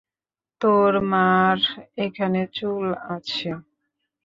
[0.61, 1.57] তোর মার
[1.97, 3.49] এখানে চুল আছে?